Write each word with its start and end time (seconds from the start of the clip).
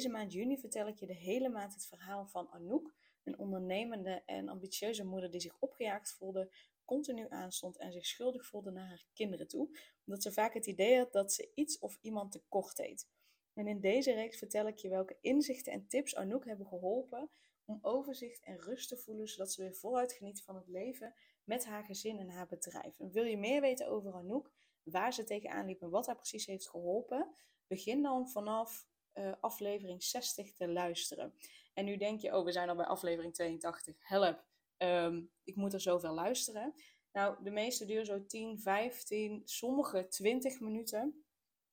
Deze 0.00 0.12
maand 0.12 0.32
juni 0.32 0.58
vertel 0.58 0.88
ik 0.88 0.98
je 0.98 1.06
de 1.06 1.14
hele 1.14 1.48
maand 1.48 1.74
het 1.74 1.86
verhaal 1.86 2.26
van 2.26 2.50
Anouk, 2.50 2.94
een 3.24 3.38
ondernemende 3.38 4.22
en 4.26 4.48
ambitieuze 4.48 5.04
moeder 5.04 5.30
die 5.30 5.40
zich 5.40 5.56
opgejaagd 5.58 6.12
voelde, 6.12 6.52
continu 6.84 7.26
aanstond 7.28 7.78
en 7.78 7.92
zich 7.92 8.06
schuldig 8.06 8.46
voelde 8.46 8.70
naar 8.70 8.88
haar 8.88 9.04
kinderen 9.12 9.48
toe, 9.48 9.78
omdat 10.06 10.22
ze 10.22 10.32
vaak 10.32 10.54
het 10.54 10.66
idee 10.66 10.96
had 10.98 11.12
dat 11.12 11.32
ze 11.32 11.50
iets 11.54 11.78
of 11.78 11.98
iemand 12.00 12.32
tekort 12.32 12.76
deed. 12.76 13.08
En 13.54 13.66
in 13.66 13.80
deze 13.80 14.12
reeks 14.12 14.38
vertel 14.38 14.66
ik 14.66 14.78
je 14.78 14.88
welke 14.88 15.16
inzichten 15.20 15.72
en 15.72 15.86
tips 15.86 16.16
Anouk 16.16 16.44
hebben 16.44 16.66
geholpen 16.66 17.30
om 17.64 17.78
overzicht 17.82 18.42
en 18.44 18.60
rust 18.60 18.88
te 18.88 18.96
voelen, 18.96 19.28
zodat 19.28 19.52
ze 19.52 19.62
weer 19.62 19.74
voluit 19.74 20.12
geniet 20.12 20.42
van 20.42 20.56
het 20.56 20.68
leven 20.68 21.14
met 21.44 21.64
haar 21.64 21.84
gezin 21.84 22.18
en 22.18 22.28
haar 22.28 22.46
bedrijf. 22.46 22.98
En 22.98 23.10
wil 23.10 23.24
je 23.24 23.38
meer 23.38 23.60
weten 23.60 23.88
over 23.88 24.14
Anouk, 24.14 24.52
waar 24.82 25.12
ze 25.12 25.24
tegenaan 25.24 25.66
liep 25.66 25.82
en 25.82 25.90
wat 25.90 26.06
haar 26.06 26.16
precies 26.16 26.46
heeft 26.46 26.68
geholpen? 26.68 27.34
Begin 27.66 28.02
dan 28.02 28.28
vanaf 28.28 28.88
uh, 29.20 29.32
aflevering 29.40 30.02
60 30.02 30.52
te 30.52 30.68
luisteren. 30.68 31.34
En 31.74 31.84
nu 31.84 31.96
denk 31.96 32.20
je, 32.20 32.36
oh, 32.36 32.44
we 32.44 32.52
zijn 32.52 32.68
al 32.68 32.76
bij 32.76 32.86
aflevering 32.86 33.34
82. 33.34 33.96
Help, 33.98 34.44
um, 34.78 35.30
ik 35.44 35.56
moet 35.56 35.72
er 35.72 35.80
zoveel 35.80 36.14
luisteren. 36.14 36.74
Nou, 37.12 37.42
de 37.42 37.50
meeste 37.50 37.84
duren 37.84 38.06
zo 38.06 38.26
10, 38.26 38.60
15, 38.60 39.42
sommige 39.44 40.08
20 40.08 40.60
minuten. 40.60 41.24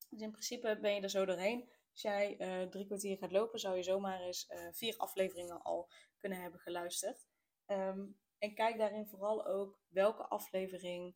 Dus 0.09 0.21
in 0.21 0.31
principe 0.31 0.77
ben 0.81 0.93
je 0.93 1.01
er 1.01 1.09
zo 1.09 1.25
doorheen. 1.25 1.69
Als 1.91 2.01
jij 2.01 2.35
uh, 2.39 2.69
drie 2.69 2.85
kwartier 2.85 3.17
gaat 3.17 3.31
lopen, 3.31 3.59
zou 3.59 3.75
je 3.75 3.83
zomaar 3.83 4.21
eens 4.21 4.49
uh, 4.49 4.67
vier 4.71 4.97
afleveringen 4.97 5.61
al 5.61 5.89
kunnen 6.17 6.41
hebben 6.41 6.59
geluisterd. 6.59 7.27
Um, 7.65 8.19
en 8.37 8.53
kijk 8.53 8.77
daarin 8.77 9.07
vooral 9.07 9.45
ook 9.45 9.81
welke 9.87 10.27
aflevering 10.27 11.15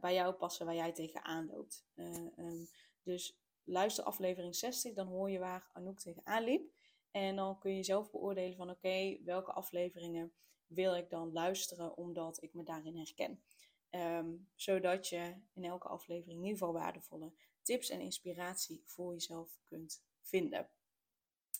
bij 0.00 0.14
jou 0.14 0.34
passen 0.34 0.66
waar 0.66 0.74
jij 0.74 0.92
tegenaan 0.92 1.46
loopt. 1.46 1.86
Um, 1.94 2.68
dus 3.02 3.43
luister 3.64 4.04
aflevering 4.04 4.54
60, 4.54 4.94
dan 4.94 5.06
hoor 5.06 5.30
je 5.30 5.38
waar 5.38 5.70
Anouk 5.72 5.98
tegenaan 5.98 6.44
liep. 6.44 6.72
En 7.10 7.36
dan 7.36 7.58
kun 7.58 7.76
je 7.76 7.82
zelf 7.82 8.10
beoordelen 8.10 8.56
van 8.56 8.70
oké, 8.70 9.18
welke 9.24 9.52
afleveringen 9.52 10.32
wil 10.66 10.94
ik 10.94 11.10
dan 11.10 11.32
luisteren 11.32 11.96
omdat 11.96 12.42
ik 12.42 12.54
me 12.54 12.62
daarin 12.62 12.96
herken. 12.96 13.42
Um, 13.90 14.48
zodat 14.54 15.08
je 15.08 15.34
in 15.52 15.64
elke 15.64 15.88
aflevering 15.88 16.38
in 16.38 16.44
ieder 16.44 16.58
geval 16.58 16.72
waardevolle 16.72 17.32
tips 17.62 17.90
en 17.90 18.00
inspiratie 18.00 18.82
voor 18.86 19.12
jezelf 19.12 19.58
kunt 19.64 20.04
vinden. 20.20 20.68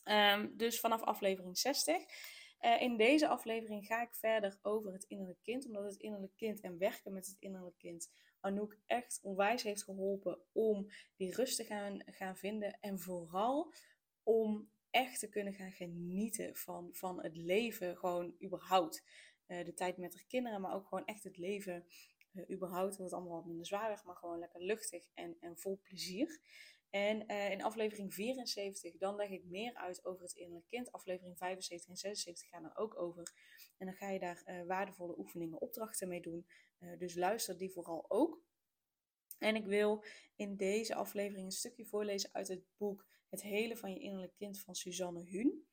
Um, 0.04 0.56
dus 0.56 0.80
vanaf 0.80 1.02
aflevering 1.02 1.58
60. 1.58 1.96
Uh, 2.60 2.80
in 2.80 2.96
deze 2.96 3.28
aflevering 3.28 3.86
ga 3.86 4.02
ik 4.02 4.14
verder 4.14 4.58
over 4.62 4.92
het 4.92 5.04
innerlijk 5.04 5.42
kind, 5.42 5.66
omdat 5.66 5.84
het 5.84 5.96
innerlijk 5.96 6.36
kind 6.36 6.60
en 6.60 6.78
werken 6.78 7.12
met 7.12 7.26
het 7.26 7.36
innerlijk 7.38 7.78
kind 7.78 8.10
Anouk 8.44 8.76
echt 8.86 9.20
onwijs 9.22 9.62
heeft 9.62 9.84
geholpen 9.84 10.38
om 10.52 10.90
die 11.16 11.34
rust 11.34 11.56
te 11.56 11.64
gaan, 11.64 12.02
gaan 12.06 12.36
vinden. 12.36 12.80
En 12.80 12.98
vooral 13.00 13.72
om 14.22 14.68
echt 14.90 15.18
te 15.18 15.28
kunnen 15.28 15.54
gaan 15.54 15.72
genieten 15.72 16.56
van, 16.56 16.88
van 16.92 17.22
het 17.22 17.36
leven, 17.36 17.96
gewoon 17.96 18.34
überhaupt. 18.44 19.04
Uh, 19.46 19.64
de 19.64 19.74
tijd 19.74 19.96
met 19.96 20.14
haar 20.14 20.24
kinderen, 20.28 20.60
maar 20.60 20.74
ook 20.74 20.86
gewoon 20.86 21.04
echt 21.04 21.24
het 21.24 21.36
leven 21.36 21.86
uh, 22.32 22.50
überhaupt. 22.50 22.96
Het 22.96 23.12
allemaal 23.12 23.36
wat 23.36 23.46
minder 23.46 23.66
zwaar 23.66 24.02
maar 24.04 24.16
gewoon 24.16 24.38
lekker 24.38 24.62
luchtig 24.62 25.08
en, 25.14 25.36
en 25.40 25.58
vol 25.58 25.80
plezier. 25.82 26.40
En 26.90 27.32
uh, 27.32 27.50
in 27.50 27.62
aflevering 27.62 28.14
74, 28.14 28.96
dan 28.96 29.16
leg 29.16 29.28
ik 29.28 29.44
meer 29.44 29.74
uit 29.74 30.04
over 30.04 30.22
het 30.22 30.32
innerlijk 30.32 30.66
kind. 30.66 30.92
Aflevering 30.92 31.38
75 31.38 31.90
en 31.90 31.96
76 31.96 32.48
gaan 32.48 32.64
er 32.64 32.76
ook 32.76 33.00
over. 33.00 33.32
En 33.76 33.86
dan 33.86 33.94
ga 33.94 34.08
je 34.08 34.18
daar 34.18 34.42
uh, 34.46 34.66
waardevolle 34.66 35.18
oefeningen, 35.18 35.60
opdrachten 35.60 36.08
mee 36.08 36.20
doen. 36.20 36.46
Uh, 36.80 36.98
dus 36.98 37.14
luister 37.14 37.58
die 37.58 37.72
vooral 37.72 38.04
ook. 38.08 38.42
En 39.38 39.56
ik 39.56 39.66
wil 39.66 40.04
in 40.36 40.56
deze 40.56 40.94
aflevering 40.94 41.46
een 41.46 41.52
stukje 41.52 41.86
voorlezen 41.86 42.30
uit 42.32 42.48
het 42.48 42.64
boek 42.76 43.06
Het 43.28 43.42
Hele 43.42 43.76
van 43.76 43.92
je 43.92 44.00
Innerlijk 44.00 44.34
Kind 44.34 44.60
van 44.60 44.74
Suzanne 44.74 45.22
Huhn. 45.22 45.66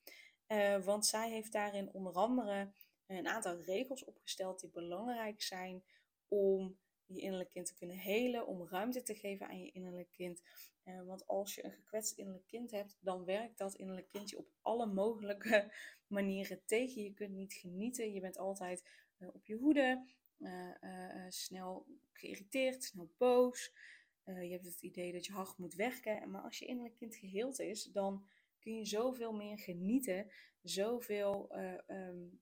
want 0.84 1.06
zij 1.06 1.30
heeft 1.30 1.52
daarin 1.52 1.94
onder 1.94 2.14
andere 2.14 2.74
een 3.08 3.28
aantal 3.28 3.62
regels 3.62 4.04
opgesteld 4.04 4.60
die 4.60 4.70
belangrijk 4.70 5.42
zijn 5.42 5.84
om 6.28 6.80
je 7.06 7.22
innerlijk 7.22 7.50
kind 7.50 7.66
te 7.66 7.76
kunnen 7.76 7.98
helen, 7.98 8.48
om 8.48 8.68
ruimte 8.68 9.02
te 9.02 9.16
geven 9.16 9.48
aan 9.48 9.64
je 9.64 9.72
innerlijk 9.72 10.12
kind. 10.12 10.42
Uh, 10.86 11.04
want 11.06 11.28
als 11.28 11.56
je 11.56 11.66
een 11.66 11.72
gekwetst 11.72 12.18
innerlijk 12.18 12.48
kind 12.48 12.72
hebt, 12.72 12.98
dan 13.00 13.26
werkt 13.26 13.58
dat 13.58 13.76
innerlijk 13.76 14.10
kindje 14.10 14.38
op 14.38 14.48
alle 14.62 14.86
mogelijke 14.86 15.74
manieren 16.18 16.66
tegen. 16.66 17.04
Je 17.04 17.14
kunt 17.14 17.34
niet 17.34 17.54
genieten, 17.54 18.14
je 18.14 18.20
bent 18.20 18.38
altijd 18.38 18.90
uh, 19.20 19.30
op 19.34 19.46
je 19.46 19.56
hoede, 19.56 20.06
uh, 20.38 21.26
snel 21.30 21.88
geïrriteerd, 22.12 22.84
snel 22.84 23.14
boos. 23.18 23.74
je 24.26 24.52
hebt 24.52 24.66
het 24.66 24.82
idee 24.82 25.12
dat 25.12 25.26
je 25.26 25.34
hard 25.34 25.58
moet 25.58 25.74
werken. 25.74 26.32
Maar 26.32 26.42
als 26.42 26.60
je 26.60 26.66
innerlijk 26.66 26.96
kind 26.96 27.16
geheeld 27.16 27.60
is, 27.60 27.84
dan 27.84 28.28
kun 28.60 28.76
je 28.76 28.86
zoveel 28.86 29.34
meer 29.34 29.58
genieten, 29.58 30.32
zoveel 30.62 31.56
um, 31.88 32.42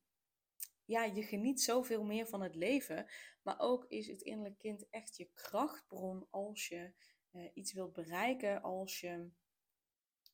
ja, 0.90 1.04
je 1.04 1.24
geniet 1.24 1.62
zoveel 1.62 2.04
meer 2.04 2.28
van 2.28 2.42
het 2.42 2.56
leven. 2.56 3.06
Maar 3.42 3.60
ook 3.60 3.86
is 3.88 4.08
het 4.08 4.22
innerlijk 4.22 4.58
kind 4.58 4.90
echt 4.90 5.18
je 5.18 5.30
krachtbron 5.34 6.28
als 6.30 6.68
je 6.68 6.92
uh, 7.32 7.50
iets 7.54 7.74
wilt 7.74 7.94
bereiken, 7.94 8.62
als 8.62 9.00
je, 9.00 9.30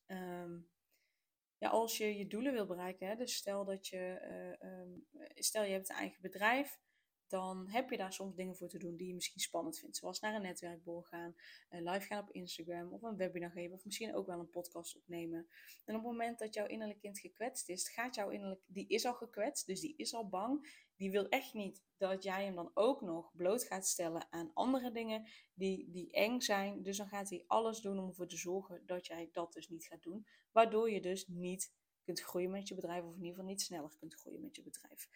um, 0.08 0.70
ja, 1.58 1.70
als 1.70 1.98
je 1.98 2.18
je 2.18 2.28
doelen 2.28 2.54
wil 2.54 2.66
bereiken. 2.66 3.08
Hè? 3.08 3.16
Dus 3.16 3.36
stel 3.36 3.66
dat 3.66 3.88
je, 3.88 4.58
uh, 4.62 4.70
um, 4.72 5.08
stel 5.34 5.64
je 5.64 5.72
hebt 5.72 5.90
een 5.90 5.96
eigen 5.96 6.22
bedrijf 6.22 6.80
dan 7.28 7.68
heb 7.68 7.90
je 7.90 7.98
daar 7.98 8.14
soms 8.14 8.36
dingen 8.36 8.56
voor 8.56 8.68
te 8.68 8.78
doen 8.78 8.96
die 8.96 9.08
je 9.08 9.14
misschien 9.14 9.40
spannend 9.40 9.80
vindt. 9.80 9.98
Zoals 9.98 10.20
naar 10.20 10.36
een 10.36 10.42
netwerkborrel 10.42 11.04
gaan, 11.04 11.36
uh, 11.70 11.92
live 11.92 12.06
gaan 12.06 12.22
op 12.22 12.32
Instagram 12.32 12.94
of 12.94 13.02
een 13.02 13.16
webinar 13.16 13.52
geven 13.52 13.76
of 13.76 13.86
misschien 13.86 14.16
ook 14.16 14.28
wel 14.28 14.40
een 14.40 14.50
podcast 14.50 14.96
opnemen. 14.96 15.48
En 15.86 15.96
op 15.96 16.02
het 16.02 16.12
moment 16.12 16.40
dat 16.40 16.54
jouw 16.54 16.68
innerlijk 16.68 17.00
kind 17.00 17.20
gekwetst 17.20 17.70
is, 17.70 17.90
gaat 17.90 18.16
jouw 18.16 18.30
innerlijk, 18.30 18.62
die 18.66 18.88
is 18.88 19.06
al 19.06 19.14
gekwetst, 19.14 19.66
dus 19.66 19.80
die 19.80 19.94
is 19.98 20.14
al 20.14 20.30
bang. 20.30 20.84
Die 20.96 21.12
wil 21.12 21.30
echt 21.30 21.54
niet 21.54 21.84
dat 21.98 22.24
jij 22.24 22.46
hem 22.46 22.56
dan 22.56 22.72
ook 22.74 23.02
nog 23.02 23.32
bloot 23.36 23.64
gaat 23.64 23.88
stellen 23.88 24.28
aan 24.30 24.52
andere 24.54 24.92
dingen 24.92 25.28
die, 25.54 25.90
die 25.90 26.12
eng 26.12 26.40
zijn. 26.40 26.84
Dus 26.84 26.98
dan 26.98 27.08
gaat 27.08 27.30
hij 27.30 27.44
alles 27.48 27.80
doen 27.80 28.00
om 28.00 28.08
ervoor 28.08 28.28
te 28.28 28.38
zorgen 28.38 28.86
dat 28.86 29.08
jij 29.08 29.30
dat 29.32 29.54
dus 29.54 29.70
niet 29.70 29.86
gaat 29.86 30.04
doen. 30.04 30.28
Waardoor 30.52 30.92
je 30.92 31.02
dus 31.02 31.28
niet 31.28 31.74
kunt 32.04 32.22
groeien 32.22 32.50
met 32.50 32.68
je 32.68 32.76
bedrijf 32.76 33.04
of 33.04 33.10
in 33.10 33.18
ieder 33.18 33.30
geval 33.30 33.50
niet 33.50 33.62
sneller 33.62 33.96
kunt 34.00 34.16
groeien 34.16 34.42
met 34.42 34.56
je 34.56 34.64
bedrijf. 34.64 35.10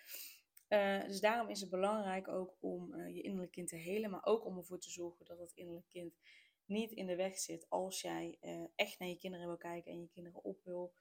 Uh, 0.70 1.04
dus 1.04 1.20
daarom 1.20 1.50
is 1.50 1.62
het 1.62 1.70
belangrijk 1.70 2.28
ook 2.28 2.56
om 2.60 2.94
uh, 2.94 3.16
je 3.16 3.22
innerlijk 3.22 3.52
kind 3.52 3.68
te 3.68 3.76
helen, 3.76 4.10
maar 4.10 4.26
ook 4.26 4.46
om 4.46 4.58
ervoor 4.58 4.80
te 4.80 4.90
zorgen 4.90 5.26
dat 5.26 5.40
het 5.40 5.52
innerlijk 5.52 5.88
kind 5.88 6.18
niet 6.66 6.92
in 6.92 7.08
de 7.08 7.16
weg 7.16 7.38
zit 7.38 7.70
als 7.70 8.02
jij 8.02 8.38
uh, 8.42 8.66
echt 8.76 9.00
naar 9.00 9.10
je 9.10 9.18
kinderen 9.18 9.48
wil 9.48 9.58
kijken 9.58 9.92
en 9.92 10.02
je 10.02 10.10
kinderen 10.10 10.44
op 10.44 10.64
wil 10.64 10.94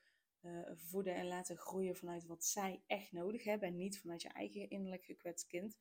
voeden 0.75 1.15
en 1.15 1.27
laten 1.27 1.57
groeien 1.57 1.97
vanuit 1.97 2.27
wat 2.27 2.45
zij 2.45 2.83
echt 2.87 3.13
nodig 3.13 3.45
hebben 3.45 3.69
en 3.69 3.77
niet 3.77 4.01
vanuit 4.01 4.23
je 4.23 4.29
eigen 4.29 4.71
innerlijk 4.71 5.05
gekwetst 5.05 5.47
kind. 5.47 5.79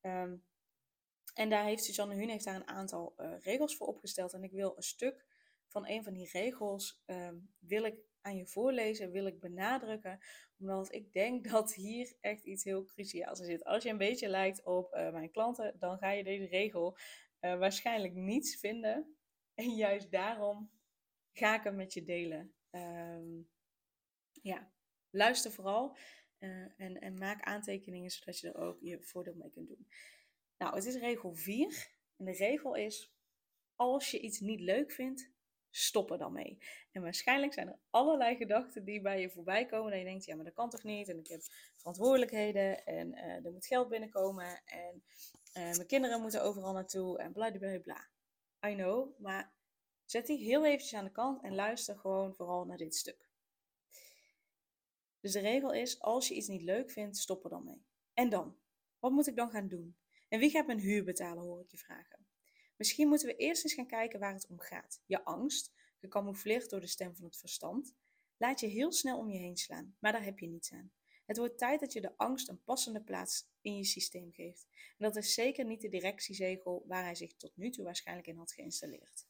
Um, 0.00 0.44
en 1.34 1.50
daar 1.50 1.64
heeft 1.64 1.84
Suzanne 1.84 2.14
Hun 2.14 2.28
heeft 2.28 2.44
daar 2.44 2.54
een 2.54 2.68
aantal 2.68 3.14
regels 3.40 3.76
voor 3.76 3.86
opgesteld 3.86 4.32
en 4.32 4.44
ik 4.44 4.52
wil 4.52 4.76
een 4.76 4.82
stuk 4.82 5.26
van 5.66 5.88
een 5.88 6.04
van 6.04 6.12
die 6.12 6.28
regels 6.32 7.02
ehm, 7.04 7.36
wil 7.58 7.84
ik 7.84 7.98
aan 8.26 8.36
je 8.36 8.46
voorlezen, 8.46 9.10
wil 9.10 9.26
ik 9.26 9.40
benadrukken. 9.40 10.18
Omdat 10.58 10.92
ik 10.92 11.12
denk 11.12 11.44
dat 11.50 11.74
hier 11.74 12.16
echt 12.20 12.44
iets 12.44 12.64
heel 12.64 12.84
cruciaals 12.84 13.38
zit. 13.38 13.64
Als 13.64 13.82
je 13.82 13.90
een 13.90 13.98
beetje 13.98 14.28
lijkt 14.28 14.64
op 14.64 14.94
uh, 14.94 15.12
mijn 15.12 15.30
klanten, 15.30 15.76
dan 15.78 15.98
ga 15.98 16.10
je 16.10 16.24
deze 16.24 16.46
regel 16.46 16.96
uh, 17.40 17.58
waarschijnlijk 17.58 18.14
niets 18.14 18.56
vinden. 18.56 19.16
En 19.54 19.74
juist 19.74 20.10
daarom 20.10 20.70
ga 21.32 21.56
ik 21.56 21.62
hem 21.62 21.76
met 21.76 21.92
je 21.92 22.04
delen. 22.04 22.54
Um, 22.70 23.48
ja, 24.42 24.72
luister 25.10 25.52
vooral 25.52 25.96
uh, 26.38 26.66
en, 26.76 27.00
en 27.00 27.18
maak 27.18 27.42
aantekeningen 27.42 28.10
zodat 28.10 28.38
je 28.38 28.48
er 28.48 28.56
ook 28.56 28.80
je 28.80 29.02
voordeel 29.02 29.34
mee 29.34 29.50
kunt 29.50 29.68
doen. 29.68 29.88
Nou, 30.58 30.74
het 30.74 30.84
is 30.84 30.96
regel 30.96 31.34
4. 31.34 31.94
En 32.16 32.24
de 32.24 32.32
regel 32.32 32.74
is: 32.74 33.14
als 33.74 34.10
je 34.10 34.20
iets 34.20 34.40
niet 34.40 34.60
leuk 34.60 34.92
vindt, 34.92 35.30
stop 35.76 36.10
er 36.10 36.18
dan 36.18 36.32
mee. 36.32 36.58
En 36.92 37.02
waarschijnlijk 37.02 37.52
zijn 37.52 37.68
er 37.68 37.78
allerlei 37.90 38.36
gedachten 38.36 38.84
die 38.84 39.00
bij 39.00 39.20
je 39.20 39.30
voorbij 39.30 39.66
komen. 39.66 39.90
Dat 39.90 40.00
je 40.00 40.06
denkt, 40.06 40.24
ja, 40.24 40.34
maar 40.34 40.44
dat 40.44 40.54
kan 40.54 40.70
toch 40.70 40.82
niet? 40.82 41.08
En 41.08 41.18
ik 41.18 41.26
heb 41.26 41.40
verantwoordelijkheden 41.76 42.84
en 42.84 43.12
uh, 43.12 43.44
er 43.44 43.52
moet 43.52 43.66
geld 43.66 43.88
binnenkomen. 43.88 44.62
En 44.64 45.04
uh, 45.54 45.76
mijn 45.76 45.86
kinderen 45.86 46.20
moeten 46.20 46.42
overal 46.42 46.72
naartoe 46.72 47.18
en 47.18 47.32
bla 47.32 47.50
bla 47.50 47.78
bla. 47.78 48.08
I 48.70 48.74
know, 48.74 49.18
maar 49.18 49.52
zet 50.04 50.26
die 50.26 50.38
heel 50.38 50.64
eventjes 50.64 50.94
aan 50.94 51.04
de 51.04 51.10
kant 51.10 51.42
en 51.42 51.54
luister 51.54 51.98
gewoon 51.98 52.34
vooral 52.34 52.64
naar 52.64 52.76
dit 52.76 52.94
stuk. 52.94 53.28
Dus 55.20 55.32
de 55.32 55.40
regel 55.40 55.72
is, 55.72 56.00
als 56.00 56.28
je 56.28 56.34
iets 56.34 56.48
niet 56.48 56.62
leuk 56.62 56.90
vindt, 56.90 57.16
stop 57.16 57.44
er 57.44 57.50
dan 57.50 57.64
mee. 57.64 57.86
En 58.14 58.28
dan? 58.28 58.56
Wat 58.98 59.12
moet 59.12 59.26
ik 59.26 59.36
dan 59.36 59.50
gaan 59.50 59.68
doen? 59.68 59.96
En 60.28 60.38
wie 60.38 60.50
gaat 60.50 60.66
mijn 60.66 60.78
huur 60.78 61.04
betalen, 61.04 61.42
hoor 61.42 61.60
ik 61.60 61.70
je 61.70 61.78
vragen. 61.78 62.25
Misschien 62.76 63.08
moeten 63.08 63.28
we 63.28 63.36
eerst 63.36 63.64
eens 63.64 63.74
gaan 63.74 63.86
kijken 63.86 64.20
waar 64.20 64.34
het 64.34 64.46
om 64.46 64.58
gaat. 64.58 65.02
Je 65.06 65.24
angst, 65.24 65.72
gecamoufleerd 65.98 66.70
door 66.70 66.80
de 66.80 66.86
stem 66.86 67.16
van 67.16 67.24
het 67.24 67.36
verstand, 67.36 67.94
laat 68.36 68.60
je 68.60 68.66
heel 68.66 68.92
snel 68.92 69.18
om 69.18 69.30
je 69.30 69.38
heen 69.38 69.56
slaan, 69.56 69.96
maar 69.98 70.12
daar 70.12 70.24
heb 70.24 70.38
je 70.38 70.46
niets 70.46 70.72
aan. 70.72 70.92
Het 71.26 71.36
wordt 71.36 71.58
tijd 71.58 71.80
dat 71.80 71.92
je 71.92 72.00
de 72.00 72.16
angst 72.16 72.48
een 72.48 72.62
passende 72.62 73.02
plaats 73.02 73.48
in 73.60 73.76
je 73.76 73.84
systeem 73.84 74.32
geeft. 74.32 74.66
En 74.72 75.04
dat 75.04 75.16
is 75.16 75.34
zeker 75.34 75.64
niet 75.64 75.80
de 75.80 75.88
directiezegel 75.88 76.84
waar 76.86 77.02
hij 77.02 77.14
zich 77.14 77.36
tot 77.36 77.56
nu 77.56 77.70
toe 77.70 77.84
waarschijnlijk 77.84 78.28
in 78.28 78.36
had 78.36 78.52
geïnstalleerd. 78.52 79.26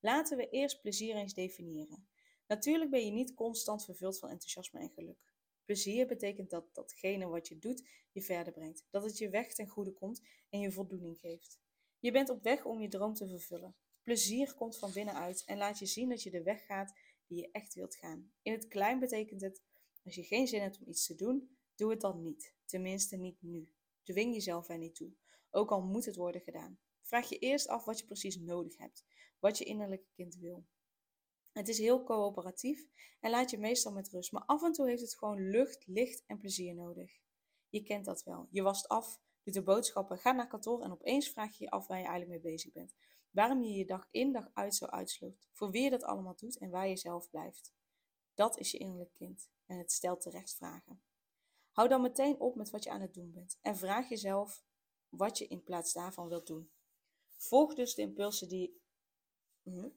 Laten 0.00 0.36
we 0.36 0.48
eerst 0.48 0.80
plezier 0.80 1.14
eens 1.14 1.34
definiëren. 1.34 2.08
Natuurlijk 2.46 2.90
ben 2.90 3.04
je 3.04 3.12
niet 3.12 3.34
constant 3.34 3.84
vervuld 3.84 4.18
van 4.18 4.28
enthousiasme 4.28 4.80
en 4.80 4.90
geluk. 4.90 5.34
Plezier 5.64 6.06
betekent 6.06 6.50
dat 6.50 6.74
datgene 6.74 7.26
wat 7.26 7.48
je 7.48 7.58
doet 7.58 7.88
je 8.12 8.22
verder 8.22 8.52
brengt, 8.52 8.84
dat 8.90 9.02
het 9.02 9.18
je 9.18 9.28
weg 9.28 9.54
ten 9.54 9.66
goede 9.66 9.92
komt 9.92 10.22
en 10.48 10.60
je 10.60 10.72
voldoening 10.72 11.18
geeft. 11.18 11.60
Je 12.00 12.12
bent 12.12 12.28
op 12.28 12.42
weg 12.42 12.64
om 12.64 12.80
je 12.80 12.88
droom 12.88 13.14
te 13.14 13.28
vervullen. 13.28 13.76
Plezier 14.02 14.54
komt 14.54 14.78
van 14.78 14.92
binnenuit 14.92 15.44
en 15.44 15.58
laat 15.58 15.78
je 15.78 15.86
zien 15.86 16.08
dat 16.08 16.22
je 16.22 16.30
de 16.30 16.42
weg 16.42 16.66
gaat 16.66 16.98
die 17.26 17.38
je 17.38 17.50
echt 17.50 17.74
wilt 17.74 17.96
gaan. 17.96 18.32
In 18.42 18.52
het 18.52 18.68
klein 18.68 18.98
betekent 18.98 19.40
het, 19.40 19.62
als 20.04 20.14
je 20.14 20.22
geen 20.22 20.46
zin 20.46 20.60
hebt 20.60 20.78
om 20.80 20.88
iets 20.88 21.06
te 21.06 21.14
doen, 21.14 21.56
doe 21.74 21.90
het 21.90 22.00
dan 22.00 22.22
niet. 22.22 22.54
Tenminste 22.64 23.16
niet 23.16 23.42
nu. 23.42 23.72
Dwing 24.02 24.34
jezelf 24.34 24.68
er 24.68 24.78
niet 24.78 24.94
toe, 24.94 25.12
ook 25.50 25.70
al 25.70 25.82
moet 25.82 26.04
het 26.04 26.16
worden 26.16 26.40
gedaan. 26.40 26.78
Vraag 27.00 27.28
je 27.28 27.38
eerst 27.38 27.68
af 27.68 27.84
wat 27.84 27.98
je 27.98 28.06
precies 28.06 28.36
nodig 28.36 28.76
hebt, 28.76 29.04
wat 29.38 29.58
je 29.58 29.64
innerlijke 29.64 30.08
kind 30.14 30.36
wil. 30.36 30.66
Het 31.52 31.68
is 31.68 31.78
heel 31.78 32.04
coöperatief 32.04 32.88
en 33.20 33.30
laat 33.30 33.50
je 33.50 33.58
meestal 33.58 33.92
met 33.92 34.08
rust, 34.08 34.32
maar 34.32 34.44
af 34.46 34.62
en 34.62 34.72
toe 34.72 34.88
heeft 34.88 35.02
het 35.02 35.16
gewoon 35.16 35.50
lucht, 35.50 35.86
licht 35.86 36.24
en 36.26 36.38
plezier 36.38 36.74
nodig. 36.74 37.18
Je 37.68 37.82
kent 37.82 38.04
dat 38.04 38.22
wel. 38.22 38.48
Je 38.50 38.62
wast 38.62 38.88
af, 38.88 39.20
doet 39.42 39.54
de 39.54 39.62
boodschappen, 39.62 40.18
gaat 40.18 40.36
naar 40.36 40.48
kantoor 40.48 40.82
en 40.82 40.92
opeens 40.92 41.28
vraag 41.28 41.58
je 41.58 41.64
je 41.64 41.70
af 41.70 41.86
waar 41.86 41.98
je 41.98 42.06
eigenlijk 42.06 42.42
mee 42.42 42.52
bezig 42.52 42.72
bent. 42.72 42.94
Waarom 43.30 43.62
je 43.62 43.72
je 43.72 43.84
dag 43.84 44.08
in 44.10 44.32
dag 44.32 44.50
uit 44.52 44.74
zo 44.74 44.84
uitslucht, 44.86 45.48
voor 45.52 45.70
wie 45.70 45.82
je 45.82 45.90
dat 45.90 46.02
allemaal 46.02 46.36
doet 46.36 46.58
en 46.58 46.70
waar 46.70 46.88
je 46.88 46.96
zelf 46.96 47.30
blijft. 47.30 47.72
Dat 48.34 48.58
is 48.58 48.70
je 48.70 48.78
innerlijk 48.78 49.12
kind 49.12 49.50
en 49.66 49.78
het 49.78 49.92
stelt 49.92 50.20
terecht 50.20 50.54
vragen. 50.54 51.02
Hou 51.70 51.88
dan 51.88 52.00
meteen 52.00 52.40
op 52.40 52.54
met 52.54 52.70
wat 52.70 52.84
je 52.84 52.90
aan 52.90 53.00
het 53.00 53.14
doen 53.14 53.30
bent 53.30 53.58
en 53.60 53.76
vraag 53.76 54.08
jezelf 54.08 54.64
wat 55.08 55.38
je 55.38 55.46
in 55.46 55.62
plaats 55.62 55.92
daarvan 55.92 56.28
wilt 56.28 56.46
doen. 56.46 56.70
Volg 57.36 57.74
dus 57.74 57.94
de 57.94 58.02
impulsen 58.02 58.48
die. 58.48 58.82
Hm? 59.62 59.88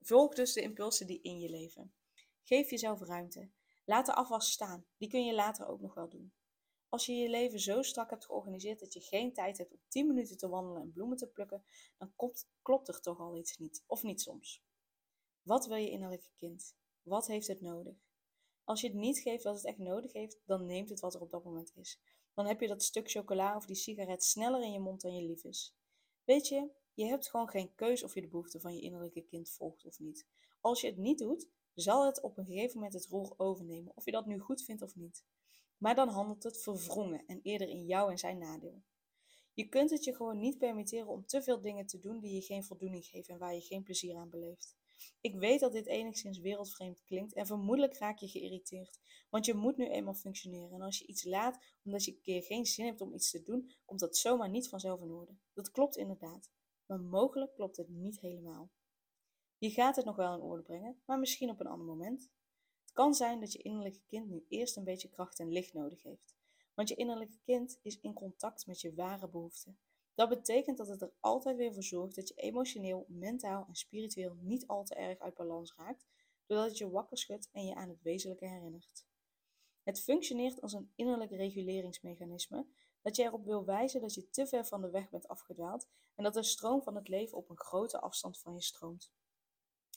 Volg 0.00 0.34
dus 0.34 0.52
de 0.52 0.62
impulsen 0.62 1.06
die 1.06 1.22
in 1.22 1.40
je 1.40 1.48
leven. 1.48 1.94
Geef 2.42 2.70
jezelf 2.70 3.00
ruimte. 3.00 3.50
Laat 3.84 4.06
de 4.06 4.14
afwas 4.14 4.50
staan. 4.50 4.86
Die 4.96 5.08
kun 5.08 5.24
je 5.24 5.34
later 5.34 5.66
ook 5.66 5.80
nog 5.80 5.94
wel 5.94 6.08
doen. 6.08 6.32
Als 6.92 7.06
je 7.06 7.12
je 7.12 7.28
leven 7.28 7.60
zo 7.60 7.82
strak 7.82 8.10
hebt 8.10 8.24
georganiseerd 8.24 8.80
dat 8.80 8.92
je 8.92 9.00
geen 9.00 9.32
tijd 9.32 9.58
hebt 9.58 9.72
om 9.72 9.80
10 9.88 10.06
minuten 10.06 10.36
te 10.36 10.48
wandelen 10.48 10.82
en 10.82 10.92
bloemen 10.92 11.16
te 11.16 11.26
plukken, 11.26 11.64
dan 11.98 12.12
klopt, 12.62 12.88
er 12.88 13.00
toch 13.00 13.18
al 13.18 13.36
iets 13.36 13.58
niet, 13.58 13.84
of 13.86 14.02
niet 14.02 14.20
soms. 14.20 14.62
Wat 15.42 15.66
wil 15.66 15.76
je 15.76 15.90
innerlijke 15.90 16.30
kind? 16.36 16.76
Wat 17.02 17.26
heeft 17.26 17.46
het 17.46 17.60
nodig? 17.60 17.96
Als 18.64 18.80
je 18.80 18.86
het 18.86 18.96
niet 18.96 19.18
geeft 19.18 19.44
wat 19.44 19.54
het 19.54 19.64
echt 19.64 19.78
nodig 19.78 20.12
heeft, 20.12 20.40
dan 20.44 20.66
neemt 20.66 20.88
het 20.88 21.00
wat 21.00 21.14
er 21.14 21.20
op 21.20 21.30
dat 21.30 21.44
moment 21.44 21.72
is. 21.74 22.00
Dan 22.34 22.46
heb 22.46 22.60
je 22.60 22.68
dat 22.68 22.82
stuk 22.82 23.10
chocola 23.10 23.56
of 23.56 23.66
die 23.66 23.76
sigaret 23.76 24.24
sneller 24.24 24.62
in 24.62 24.72
je 24.72 24.80
mond 24.80 25.00
dan 25.00 25.14
je 25.14 25.22
lief 25.22 25.44
is. 25.44 25.76
Weet 26.24 26.48
je, 26.48 26.70
je 26.94 27.04
hebt 27.04 27.30
gewoon 27.30 27.48
geen 27.48 27.74
keus 27.74 28.02
of 28.02 28.14
je 28.14 28.20
de 28.20 28.28
behoeften 28.28 28.60
van 28.60 28.74
je 28.74 28.80
innerlijke 28.80 29.22
kind 29.22 29.50
volgt 29.50 29.84
of 29.84 29.98
niet. 29.98 30.26
Als 30.60 30.80
je 30.80 30.86
het 30.86 30.96
niet 30.96 31.18
doet, 31.18 31.48
zal 31.74 32.06
het 32.06 32.22
op 32.22 32.38
een 32.38 32.46
gegeven 32.46 32.74
moment 32.74 32.94
het 32.94 33.06
roer 33.06 33.34
overnemen, 33.36 33.96
of 33.96 34.04
je 34.04 34.10
dat 34.10 34.26
nu 34.26 34.38
goed 34.38 34.62
vindt 34.62 34.82
of 34.82 34.96
niet. 34.96 35.24
Maar 35.82 35.94
dan 35.94 36.08
handelt 36.08 36.42
het 36.42 36.62
verwrongen 36.62 37.26
en 37.26 37.40
eerder 37.42 37.68
in 37.68 37.86
jou 37.86 38.10
en 38.10 38.18
zijn 38.18 38.38
nadeel. 38.38 38.82
Je 39.52 39.68
kunt 39.68 39.90
het 39.90 40.04
je 40.04 40.14
gewoon 40.14 40.38
niet 40.38 40.58
permitteren 40.58 41.06
om 41.06 41.26
te 41.26 41.42
veel 41.42 41.60
dingen 41.60 41.86
te 41.86 41.98
doen 41.98 42.20
die 42.20 42.34
je 42.34 42.40
geen 42.40 42.64
voldoening 42.64 43.04
geven 43.04 43.34
en 43.34 43.40
waar 43.40 43.54
je 43.54 43.60
geen 43.60 43.82
plezier 43.82 44.16
aan 44.16 44.30
beleeft. 44.30 44.76
Ik 45.20 45.34
weet 45.34 45.60
dat 45.60 45.72
dit 45.72 45.86
enigszins 45.86 46.38
wereldvreemd 46.38 47.02
klinkt 47.04 47.34
en 47.34 47.46
vermoedelijk 47.46 47.98
raak 47.98 48.18
je 48.18 48.28
geïrriteerd, 48.28 48.98
want 49.30 49.46
je 49.46 49.54
moet 49.54 49.76
nu 49.76 49.88
eenmaal 49.88 50.14
functioneren 50.14 50.72
en 50.72 50.82
als 50.82 50.98
je 50.98 51.06
iets 51.06 51.24
laat 51.24 51.64
omdat 51.84 52.04
je 52.04 52.12
een 52.12 52.20
keer 52.20 52.42
geen 52.42 52.66
zin 52.66 52.86
hebt 52.86 53.00
om 53.00 53.14
iets 53.14 53.30
te 53.30 53.42
doen, 53.42 53.72
komt 53.84 54.00
dat 54.00 54.16
zomaar 54.16 54.48
niet 54.48 54.68
vanzelf 54.68 55.00
in 55.00 55.10
orde. 55.10 55.36
Dat 55.52 55.70
klopt 55.70 55.96
inderdaad, 55.96 56.50
maar 56.86 57.00
mogelijk 57.00 57.54
klopt 57.54 57.76
het 57.76 57.88
niet 57.88 58.20
helemaal. 58.20 58.70
Je 59.58 59.70
gaat 59.70 59.96
het 59.96 60.04
nog 60.04 60.16
wel 60.16 60.34
in 60.34 60.40
orde 60.40 60.62
brengen, 60.62 61.02
maar 61.04 61.18
misschien 61.18 61.50
op 61.50 61.60
een 61.60 61.66
ander 61.66 61.86
moment. 61.86 62.30
Het 62.92 63.00
kan 63.00 63.14
zijn 63.14 63.40
dat 63.40 63.52
je 63.52 63.62
innerlijke 63.62 64.02
kind 64.06 64.28
nu 64.28 64.44
eerst 64.48 64.76
een 64.76 64.84
beetje 64.84 65.08
kracht 65.08 65.38
en 65.38 65.52
licht 65.52 65.72
nodig 65.72 66.02
heeft, 66.02 66.36
want 66.74 66.88
je 66.88 66.94
innerlijke 66.94 67.38
kind 67.44 67.78
is 67.82 68.00
in 68.00 68.12
contact 68.12 68.66
met 68.66 68.80
je 68.80 68.94
ware 68.94 69.28
behoeften. 69.28 69.78
Dat 70.14 70.28
betekent 70.28 70.76
dat 70.76 70.88
het 70.88 71.02
er 71.02 71.12
altijd 71.20 71.56
weer 71.56 71.72
voor 71.72 71.82
zorgt 71.82 72.16
dat 72.16 72.28
je 72.28 72.34
emotioneel, 72.34 73.04
mentaal 73.08 73.64
en 73.68 73.74
spiritueel 73.74 74.36
niet 74.40 74.66
al 74.66 74.84
te 74.84 74.94
erg 74.94 75.18
uit 75.18 75.34
balans 75.34 75.74
raakt, 75.76 76.06
doordat 76.46 76.68
het 76.68 76.78
je 76.78 76.90
wakker 76.90 77.18
schudt 77.18 77.48
en 77.52 77.64
je 77.64 77.74
aan 77.74 77.88
het 77.88 78.02
wezenlijke 78.02 78.46
herinnert. 78.46 79.06
Het 79.82 80.00
functioneert 80.00 80.60
als 80.60 80.72
een 80.72 80.92
innerlijk 80.94 81.30
reguleringsmechanisme 81.30 82.66
dat 83.02 83.16
je 83.16 83.22
erop 83.22 83.44
wil 83.44 83.64
wijzen 83.64 84.00
dat 84.00 84.14
je 84.14 84.30
te 84.30 84.46
ver 84.46 84.66
van 84.66 84.80
de 84.80 84.90
weg 84.90 85.10
bent 85.10 85.28
afgedwaald 85.28 85.88
en 86.14 86.24
dat 86.24 86.34
de 86.34 86.42
stroom 86.42 86.82
van 86.82 86.94
het 86.94 87.08
leven 87.08 87.36
op 87.38 87.50
een 87.50 87.58
grote 87.58 88.00
afstand 88.00 88.38
van 88.38 88.54
je 88.54 88.62
stroomt. 88.62 89.12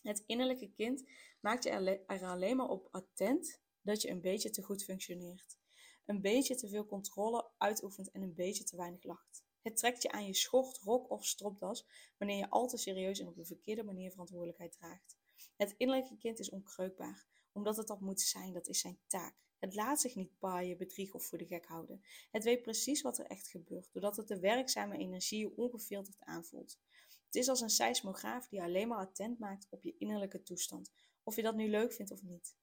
Het 0.05 0.23
innerlijke 0.25 0.71
kind 0.71 1.03
maakt 1.41 1.63
je 1.63 1.69
er 2.07 2.25
alleen 2.25 2.55
maar 2.55 2.69
op 2.69 2.87
attent 2.91 3.61
dat 3.81 4.01
je 4.01 4.09
een 4.09 4.21
beetje 4.21 4.49
te 4.49 4.61
goed 4.61 4.83
functioneert, 4.83 5.57
een 6.05 6.21
beetje 6.21 6.55
te 6.55 6.69
veel 6.69 6.85
controle 6.85 7.51
uitoefent 7.57 8.11
en 8.11 8.21
een 8.21 8.33
beetje 8.33 8.63
te 8.63 8.77
weinig 8.77 9.03
lacht. 9.03 9.43
Het 9.61 9.77
trekt 9.77 10.01
je 10.01 10.11
aan 10.11 10.25
je 10.25 10.33
schort, 10.33 10.77
rok 10.77 11.09
of 11.09 11.25
stropdas 11.25 11.85
wanneer 12.17 12.37
je 12.37 12.49
al 12.49 12.67
te 12.67 12.77
serieus 12.77 13.19
en 13.19 13.27
op 13.27 13.35
de 13.35 13.45
verkeerde 13.45 13.83
manier 13.83 14.11
verantwoordelijkheid 14.11 14.71
draagt. 14.71 15.17
Het 15.55 15.73
innerlijke 15.77 16.17
kind 16.17 16.39
is 16.39 16.49
onkreukbaar, 16.49 17.25
omdat 17.51 17.77
het 17.77 17.87
dat 17.87 18.01
moet 18.01 18.21
zijn, 18.21 18.53
dat 18.53 18.67
is 18.67 18.79
zijn 18.79 18.99
taak. 19.07 19.44
Het 19.59 19.75
laat 19.75 20.01
zich 20.01 20.15
niet 20.15 20.39
paaien, 20.39 20.77
bedriegen 20.77 21.15
of 21.15 21.25
voor 21.25 21.37
de 21.37 21.45
gek 21.45 21.65
houden. 21.65 22.01
Het 22.31 22.43
weet 22.43 22.61
precies 22.61 23.01
wat 23.01 23.17
er 23.17 23.25
echt 23.25 23.47
gebeurt, 23.47 23.89
doordat 23.91 24.17
het 24.17 24.27
de 24.27 24.39
werkzame 24.39 24.97
energie 24.97 25.57
ongefilterd 25.57 26.21
aanvoelt. 26.23 26.79
Het 27.25 27.35
is 27.35 27.49
als 27.49 27.61
een 27.61 27.69
seismograaf 27.69 28.47
die 28.47 28.61
alleen 28.61 28.87
maar 28.87 28.97
attent 28.97 29.39
maakt 29.39 29.67
op 29.69 29.83
je 29.83 29.95
innerlijke 29.97 30.43
toestand, 30.43 30.91
of 31.23 31.35
je 31.35 31.41
dat 31.41 31.55
nu 31.55 31.69
leuk 31.69 31.93
vindt 31.93 32.11
of 32.11 32.23
niet. 32.23 32.55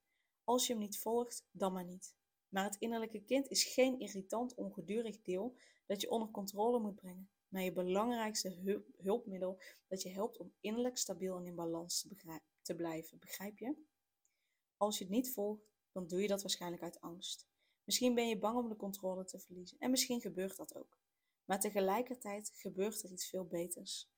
Als 0.44 0.66
je 0.66 0.72
hem 0.72 0.82
niet 0.82 0.98
volgt, 0.98 1.46
dan 1.50 1.72
maar 1.72 1.84
niet. 1.84 2.14
Maar 2.48 2.64
het 2.64 2.76
innerlijke 2.78 3.22
kind 3.24 3.48
is 3.48 3.64
geen 3.64 4.00
irritant, 4.00 4.54
ongedurig 4.54 5.22
deel 5.22 5.56
dat 5.86 6.00
je 6.00 6.10
onder 6.10 6.30
controle 6.30 6.78
moet 6.78 6.94
brengen, 6.94 7.30
maar 7.48 7.62
je 7.62 7.72
belangrijkste 7.72 8.80
hulpmiddel 8.96 9.62
dat 9.88 10.02
je 10.02 10.08
helpt 10.08 10.38
om 10.38 10.52
innerlijk 10.60 10.98
stabiel 10.98 11.36
en 11.36 11.46
in 11.46 11.54
balans 11.54 12.00
te, 12.00 12.40
te 12.62 12.74
blijven. 12.74 13.18
Begrijp 13.18 13.58
je? 13.58 13.74
Als 14.76 14.98
je 14.98 15.04
het 15.04 15.12
niet 15.12 15.30
volgt, 15.32 15.71
dan 15.92 16.06
doe 16.06 16.20
je 16.20 16.28
dat 16.28 16.42
waarschijnlijk 16.42 16.82
uit 16.82 17.00
angst. 17.00 17.46
Misschien 17.84 18.14
ben 18.14 18.28
je 18.28 18.38
bang 18.38 18.58
om 18.58 18.68
de 18.68 18.76
controle 18.76 19.24
te 19.24 19.38
verliezen 19.38 19.78
en 19.78 19.90
misschien 19.90 20.20
gebeurt 20.20 20.56
dat 20.56 20.74
ook. 20.74 20.98
Maar 21.44 21.60
tegelijkertijd 21.60 22.50
gebeurt 22.54 23.02
er 23.02 23.10
iets 23.10 23.28
veel 23.28 23.46
beters. 23.46 24.10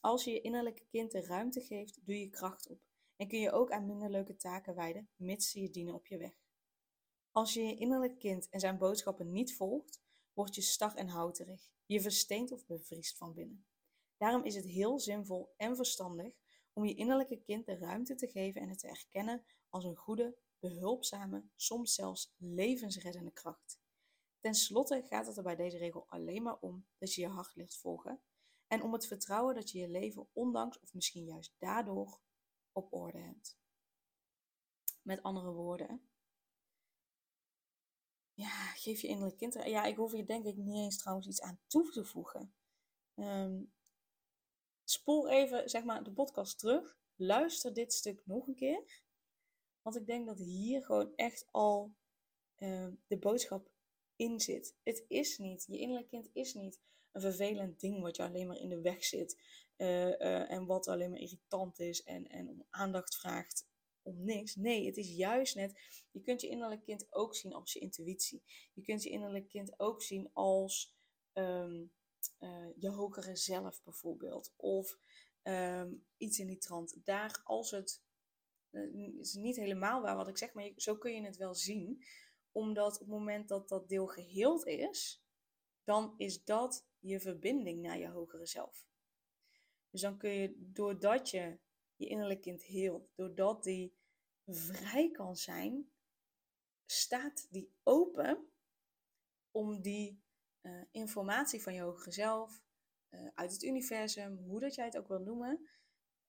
Als 0.00 0.24
je 0.24 0.30
je 0.30 0.40
innerlijke 0.40 0.86
kind 0.90 1.10
de 1.10 1.20
ruimte 1.20 1.60
geeft, 1.60 2.06
doe 2.06 2.18
je 2.18 2.30
kracht 2.30 2.68
op 2.68 2.80
en 3.16 3.28
kun 3.28 3.40
je 3.40 3.52
ook 3.52 3.70
aan 3.70 3.86
minder 3.86 4.10
leuke 4.10 4.36
taken 4.36 4.74
wijden, 4.74 5.08
mits 5.16 5.50
ze 5.50 5.60
je 5.60 5.70
dienen 5.70 5.94
op 5.94 6.06
je 6.06 6.18
weg. 6.18 6.34
Als 7.30 7.54
je 7.54 7.62
je 7.62 7.76
innerlijk 7.76 8.18
kind 8.18 8.48
en 8.48 8.60
zijn 8.60 8.78
boodschappen 8.78 9.32
niet 9.32 9.56
volgt, 9.56 10.02
word 10.32 10.54
je 10.54 10.62
star 10.62 10.94
en 10.94 11.08
houterig. 11.08 11.68
Je 11.86 12.00
versteent 12.00 12.52
of 12.52 12.66
bevriest 12.66 13.16
van 13.16 13.34
binnen. 13.34 13.66
Daarom 14.16 14.44
is 14.44 14.54
het 14.54 14.64
heel 14.64 14.98
zinvol 14.98 15.54
en 15.56 15.76
verstandig 15.76 16.34
om 16.72 16.84
je 16.84 16.94
innerlijke 16.94 17.40
kind 17.40 17.66
de 17.66 17.76
ruimte 17.76 18.14
te 18.14 18.26
geven 18.26 18.60
en 18.60 18.68
het 18.68 18.78
te 18.78 18.88
erkennen 18.88 19.44
als 19.68 19.84
een 19.84 19.96
goede, 19.96 20.36
behulpzame, 20.58 21.44
soms 21.56 21.94
zelfs 21.94 22.34
levensreddende 22.36 23.32
kracht. 23.32 23.80
Ten 24.40 24.54
slotte 24.54 25.02
gaat 25.08 25.26
het 25.26 25.36
er 25.36 25.42
bij 25.42 25.56
deze 25.56 25.78
regel 25.78 26.04
alleen 26.08 26.42
maar 26.42 26.58
om 26.58 26.86
dat 26.98 27.14
je 27.14 27.20
je 27.20 27.28
hart 27.28 27.54
ligt 27.54 27.76
volgen 27.76 28.20
en 28.66 28.82
om 28.82 28.92
het 28.92 29.06
vertrouwen 29.06 29.54
dat 29.54 29.70
je 29.70 29.78
je 29.78 29.88
leven 29.88 30.28
ondanks 30.32 30.80
of 30.80 30.94
misschien 30.94 31.24
juist 31.24 31.54
daardoor 31.58 32.20
op 32.72 32.92
orde 32.92 33.18
hebt. 33.18 33.58
Met 35.02 35.22
andere 35.22 35.52
woorden, 35.52 36.08
ja, 38.38 38.72
geef 38.74 39.00
je 39.00 39.08
innerlijk 39.08 39.36
kind. 39.36 39.54
Ja, 39.54 39.84
ik 39.84 39.96
hoef 39.96 40.12
hier 40.12 40.26
denk 40.26 40.44
ik 40.44 40.56
niet 40.56 40.76
eens 40.76 40.98
trouwens 40.98 41.26
iets 41.28 41.40
aan 41.40 41.60
toe 41.66 41.90
te 41.90 42.04
voegen. 42.04 42.54
Um, 43.14 43.72
spoel 44.84 45.28
even 45.28 45.70
zeg 45.70 45.84
maar 45.84 46.04
de 46.04 46.12
podcast 46.12 46.58
terug. 46.58 46.98
Luister 47.16 47.74
dit 47.74 47.92
stuk 47.92 48.22
nog 48.26 48.46
een 48.46 48.54
keer. 48.54 49.02
Want 49.88 50.00
ik 50.00 50.06
denk 50.06 50.26
dat 50.26 50.38
hier 50.38 50.84
gewoon 50.84 51.12
echt 51.16 51.48
al 51.50 51.94
ehm, 52.54 52.92
de 53.06 53.18
boodschap 53.18 53.70
in 54.16 54.40
zit. 54.40 54.76
Het 54.82 55.04
is 55.08 55.38
niet, 55.38 55.64
je 55.68 55.78
innerlijk 55.78 56.08
kind 56.08 56.28
is 56.32 56.54
niet 56.54 56.80
een 57.12 57.20
vervelend 57.20 57.80
ding 57.80 58.00
wat 58.00 58.16
je 58.16 58.22
alleen 58.22 58.46
maar 58.46 58.60
in 58.60 58.68
de 58.68 58.80
weg 58.80 59.04
zit. 59.04 59.40
Uh, 59.76 60.06
uh, 60.06 60.50
en 60.50 60.66
wat 60.66 60.88
alleen 60.88 61.10
maar 61.10 61.20
irritant 61.20 61.78
is 61.78 62.02
en, 62.02 62.26
en 62.26 62.48
om 62.48 62.66
aandacht 62.70 63.16
vraagt 63.16 63.66
om 64.02 64.24
niks. 64.24 64.56
Nee, 64.56 64.86
het 64.86 64.96
is 64.96 65.08
juist 65.08 65.54
net, 65.54 65.80
je 66.10 66.20
kunt 66.20 66.40
je 66.40 66.48
innerlijk 66.48 66.82
kind 66.82 67.06
ook 67.10 67.34
zien 67.34 67.52
als 67.52 67.72
je 67.72 67.78
intuïtie. 67.78 68.42
Je 68.72 68.82
kunt 68.82 69.02
je 69.02 69.10
innerlijk 69.10 69.48
kind 69.48 69.80
ook 69.80 70.02
zien 70.02 70.30
als 70.32 70.96
ehm, 71.32 71.84
eh, 72.38 72.66
je 72.76 72.88
hogere 72.88 73.36
zelf 73.36 73.82
bijvoorbeeld. 73.82 74.52
Of 74.56 74.98
ehm, 75.42 75.92
iets 76.16 76.38
in 76.38 76.46
die 76.46 76.58
trant. 76.58 76.96
Daar 77.04 77.40
als 77.44 77.70
het, 77.70 78.06
uh, 78.70 79.18
is 79.18 79.34
niet 79.34 79.56
helemaal 79.56 80.02
waar 80.02 80.16
wat 80.16 80.28
ik 80.28 80.38
zeg, 80.38 80.52
maar 80.52 80.72
zo 80.76 80.96
kun 80.96 81.14
je 81.14 81.22
het 81.22 81.36
wel 81.36 81.54
zien. 81.54 82.04
Omdat 82.52 82.94
op 82.94 83.00
het 83.00 83.08
moment 83.08 83.48
dat 83.48 83.68
dat 83.68 83.88
deel 83.88 84.06
geheeld 84.06 84.66
is, 84.66 85.24
dan 85.84 86.14
is 86.16 86.44
dat 86.44 86.86
je 86.98 87.20
verbinding 87.20 87.82
naar 87.82 87.98
je 87.98 88.08
hogere 88.08 88.46
zelf. 88.46 88.86
Dus 89.90 90.00
dan 90.00 90.18
kun 90.18 90.30
je, 90.30 90.54
doordat 90.58 91.30
je 91.30 91.58
je 91.96 92.06
innerlijk 92.06 92.40
kind 92.40 92.62
heelt, 92.62 93.10
doordat 93.14 93.62
die 93.62 93.96
vrij 94.46 95.10
kan 95.10 95.36
zijn, 95.36 95.90
staat 96.86 97.46
die 97.50 97.72
open 97.82 98.48
om 99.50 99.80
die 99.80 100.22
uh, 100.62 100.82
informatie 100.90 101.62
van 101.62 101.74
je 101.74 101.80
hogere 101.80 102.12
zelf, 102.12 102.62
uh, 103.10 103.28
uit 103.34 103.52
het 103.52 103.62
universum, 103.62 104.36
hoe 104.36 104.60
dat 104.60 104.74
jij 104.74 104.84
het 104.84 104.96
ook 104.96 105.08
wil 105.08 105.20
noemen, 105.20 105.68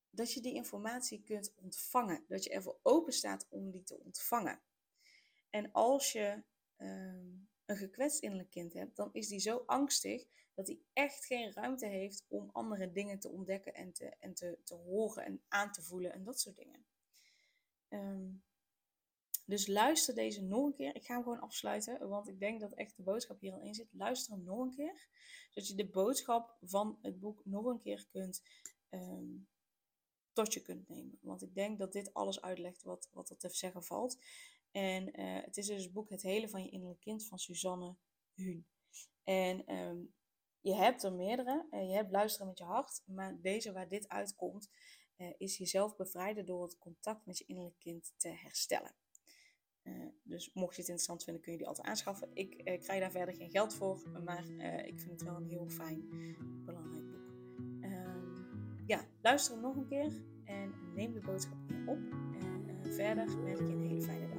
dat 0.10 0.34
je 0.34 0.42
die 0.42 0.54
informatie 0.54 1.22
kunt 1.24 1.54
ontvangen. 1.56 2.24
Dat 2.28 2.44
je 2.44 2.50
ervoor 2.50 2.80
open 2.84 3.14
staat 3.14 3.48
om 3.50 3.72
die 3.72 3.84
te 3.84 4.00
ontvangen. 4.00 4.60
En 5.50 5.72
als 5.72 6.12
je 6.12 6.44
uh, 6.78 7.14
een 7.66 7.78
gekwetst 7.78 8.20
innerlijk 8.20 8.50
kind 8.50 8.74
hebt, 8.74 8.96
dan 8.96 9.10
is 9.14 9.28
die 9.28 9.40
zo 9.40 9.64
angstig 9.66 10.26
dat 10.54 10.68
hij 10.68 10.80
echt 10.94 11.26
geen 11.26 11.54
ruimte 11.54 11.86
heeft 11.86 12.26
om 12.28 12.50
andere 12.52 12.92
dingen 12.92 13.20
te 13.20 13.30
ontdekken 13.30 13.74
en 13.74 13.94
te, 13.94 14.14
en 14.20 14.34
te, 14.34 14.58
te 14.64 14.76
horen 14.76 15.26
en 15.26 15.42
aan 15.48 15.72
te 15.72 15.82
voelen 15.82 16.14
en 16.14 16.24
dat 16.24 16.40
soort 16.40 16.56
dingen. 16.56 16.86
Um, 17.90 18.44
dus 19.46 19.68
luister 19.68 20.16
deze 20.16 20.42
nog 20.42 20.66
een 20.66 20.74
keer. 20.74 20.96
Ik 20.96 21.06
ga 21.06 21.14
hem 21.14 21.24
gewoon 21.24 21.40
afsluiten, 21.40 22.10
want 22.10 22.28
ik 22.28 22.40
denk 22.40 22.60
dat 22.60 22.74
echt 22.74 22.98
de 22.98 23.04
boodschap 23.04 23.40
hier 23.40 23.54
al 23.54 23.62
in 23.62 23.74
zit. 23.74 23.88
Luister 23.92 24.34
hem 24.34 24.44
nog 24.44 24.60
een 24.60 24.76
keer, 24.76 25.08
zodat 25.50 25.68
je 25.70 25.76
de 25.76 25.88
boodschap 25.88 26.58
van 26.62 26.98
het 27.02 27.20
boek 27.20 27.46
nog 27.46 27.66
een 27.66 27.80
keer 27.80 28.08
kunt 28.12 28.44
um, 28.90 29.48
tot 30.34 30.54
je 30.54 30.62
kunt 30.62 30.88
nemen. 30.88 31.18
Want 31.22 31.42
ik 31.42 31.56
denk 31.56 31.80
dat 31.80 31.92
dit 31.92 32.14
alles 32.14 32.42
uitlegt 32.42 32.84
wat, 32.84 33.10
wat 33.14 33.30
er 33.30 33.38
te 33.38 33.50
zeggen 33.50 33.84
valt. 33.84 34.18
En 34.72 35.20
uh, 35.20 35.44
het 35.44 35.58
is 35.58 35.68
dus 35.68 35.84
het 35.84 35.94
boek 35.94 36.10
Het 36.10 36.22
Hele 36.22 36.50
van 36.50 36.64
je 36.64 36.70
Innerlijk 36.70 37.00
Kind 37.00 37.26
van 37.26 37.40
Suzanne 37.40 37.96
Huun. 38.34 38.66
En 39.24 39.76
um, 39.76 40.14
je 40.60 40.76
hebt 40.76 41.04
er 41.04 41.14
meerdere. 41.14 41.68
Uh, 41.72 41.88
je 41.88 41.94
hebt 41.94 42.12
Luisteren 42.12 42.48
met 42.48 42.58
je 42.58 42.64
hart. 42.64 43.02
Maar 43.06 43.42
deze 43.42 43.72
waar 43.72 43.90
dit 43.90 44.08
uitkomt, 44.08 44.70
uh, 45.18 45.34
is 45.38 45.58
jezelf 45.58 45.96
bevrijden 45.96 46.46
door 46.46 46.64
het 46.64 46.78
contact 46.78 47.26
met 47.26 47.38
je 47.38 47.46
innerlijk 47.48 47.80
kind 47.80 48.14
te 48.18 48.30
herstellen. 48.30 48.96
Dus 50.24 50.54
mocht 50.54 50.76
je 50.76 50.82
het 50.82 50.90
interessant 50.90 51.24
vinden, 51.24 51.42
kun 51.42 51.52
je 51.52 51.58
die 51.58 51.68
altijd 51.68 51.88
aanschaffen. 51.88 52.30
Ik 52.34 52.58
krijg 52.58 53.00
daar 53.00 53.12
verder 53.12 53.36
geen 53.36 53.50
geld 53.50 53.74
voor, 53.74 54.10
maar 54.24 54.46
ik 54.86 55.00
vind 55.00 55.12
het 55.12 55.24
wel 55.24 55.36
een 55.36 55.48
heel 55.48 55.70
fijn, 55.70 56.10
belangrijk 56.66 57.12
boek. 57.12 57.29
Ja, 58.90 59.00
luister 59.22 59.54
hem 59.54 59.62
nog 59.62 59.76
een 59.76 59.88
keer 59.88 60.12
en 60.46 60.74
neem 60.96 61.14
de 61.14 61.20
boodschap 61.20 61.58
op. 61.86 61.98
En 62.40 62.94
verder 62.94 63.44
wens 63.44 63.60
ik 63.60 63.68
je 63.68 63.74
een 63.74 63.88
hele 63.88 64.02
fijne 64.02 64.30
dag. 64.30 64.39